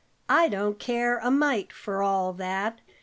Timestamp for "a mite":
1.19-1.71